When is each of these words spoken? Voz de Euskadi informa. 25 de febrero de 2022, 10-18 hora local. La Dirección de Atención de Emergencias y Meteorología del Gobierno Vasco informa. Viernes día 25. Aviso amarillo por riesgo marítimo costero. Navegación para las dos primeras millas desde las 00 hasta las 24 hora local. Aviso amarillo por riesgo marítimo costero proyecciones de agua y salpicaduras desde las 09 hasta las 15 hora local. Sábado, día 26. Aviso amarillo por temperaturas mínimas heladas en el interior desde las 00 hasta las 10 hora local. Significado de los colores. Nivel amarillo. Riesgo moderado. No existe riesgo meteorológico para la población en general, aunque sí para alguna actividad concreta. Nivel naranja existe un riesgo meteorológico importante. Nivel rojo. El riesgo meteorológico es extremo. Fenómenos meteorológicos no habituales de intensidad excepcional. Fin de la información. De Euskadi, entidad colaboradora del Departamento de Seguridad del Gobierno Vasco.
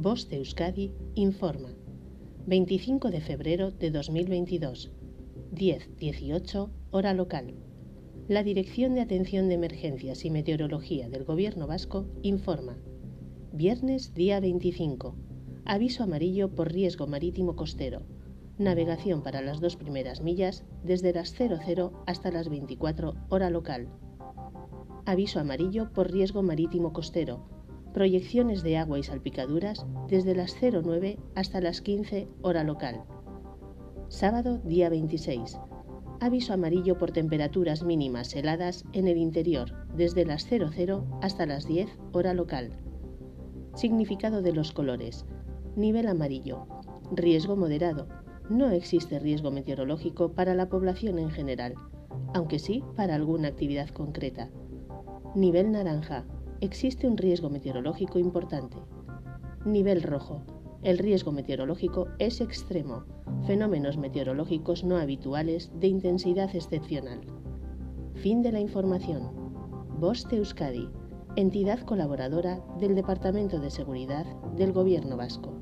Voz 0.00 0.28
de 0.28 0.36
Euskadi 0.36 0.92
informa. 1.16 1.70
25 2.46 3.10
de 3.10 3.20
febrero 3.20 3.72
de 3.72 3.90
2022, 3.90 4.92
10-18 5.52 6.70
hora 6.92 7.14
local. 7.14 7.56
La 8.28 8.44
Dirección 8.44 8.94
de 8.94 9.00
Atención 9.00 9.48
de 9.48 9.54
Emergencias 9.54 10.24
y 10.24 10.30
Meteorología 10.30 11.08
del 11.08 11.24
Gobierno 11.24 11.66
Vasco 11.66 12.06
informa. 12.22 12.78
Viernes 13.52 14.14
día 14.14 14.38
25. 14.38 15.16
Aviso 15.64 16.04
amarillo 16.04 16.54
por 16.54 16.72
riesgo 16.72 17.08
marítimo 17.08 17.56
costero. 17.56 18.02
Navegación 18.56 19.24
para 19.24 19.42
las 19.42 19.60
dos 19.60 19.74
primeras 19.74 20.22
millas 20.22 20.62
desde 20.84 21.12
las 21.12 21.34
00 21.34 22.04
hasta 22.06 22.30
las 22.30 22.48
24 22.48 23.14
hora 23.30 23.50
local. 23.50 23.88
Aviso 25.06 25.40
amarillo 25.40 25.92
por 25.92 26.12
riesgo 26.12 26.44
marítimo 26.44 26.92
costero 26.92 27.57
proyecciones 27.92 28.62
de 28.62 28.76
agua 28.76 28.98
y 28.98 29.02
salpicaduras 29.02 29.86
desde 30.08 30.34
las 30.34 30.54
09 30.60 31.18
hasta 31.34 31.60
las 31.60 31.80
15 31.80 32.28
hora 32.42 32.64
local. 32.64 33.02
Sábado, 34.08 34.58
día 34.64 34.88
26. 34.88 35.58
Aviso 36.20 36.52
amarillo 36.52 36.98
por 36.98 37.12
temperaturas 37.12 37.84
mínimas 37.84 38.34
heladas 38.34 38.84
en 38.92 39.06
el 39.06 39.18
interior 39.18 39.72
desde 39.94 40.24
las 40.24 40.46
00 40.46 41.04
hasta 41.22 41.46
las 41.46 41.66
10 41.66 41.88
hora 42.12 42.34
local. 42.34 42.70
Significado 43.74 44.42
de 44.42 44.52
los 44.52 44.72
colores. 44.72 45.24
Nivel 45.76 46.08
amarillo. 46.08 46.66
Riesgo 47.12 47.56
moderado. 47.56 48.08
No 48.50 48.70
existe 48.70 49.18
riesgo 49.18 49.50
meteorológico 49.50 50.32
para 50.32 50.54
la 50.54 50.68
población 50.68 51.18
en 51.18 51.30
general, 51.30 51.74
aunque 52.34 52.58
sí 52.58 52.82
para 52.96 53.14
alguna 53.14 53.48
actividad 53.48 53.88
concreta. 53.90 54.50
Nivel 55.34 55.70
naranja 55.70 56.24
existe 56.60 57.06
un 57.06 57.16
riesgo 57.16 57.50
meteorológico 57.50 58.18
importante. 58.18 58.76
Nivel 59.64 60.02
rojo. 60.02 60.42
El 60.82 60.98
riesgo 60.98 61.32
meteorológico 61.32 62.08
es 62.18 62.40
extremo. 62.40 63.04
Fenómenos 63.46 63.96
meteorológicos 63.96 64.84
no 64.84 64.96
habituales 64.96 65.70
de 65.78 65.88
intensidad 65.88 66.54
excepcional. 66.54 67.20
Fin 68.14 68.42
de 68.42 68.52
la 68.52 68.60
información. 68.60 69.30
De 70.00 70.36
Euskadi, 70.36 70.88
entidad 71.36 71.80
colaboradora 71.80 72.60
del 72.78 72.94
Departamento 72.94 73.58
de 73.58 73.70
Seguridad 73.70 74.26
del 74.56 74.72
Gobierno 74.72 75.16
Vasco. 75.16 75.52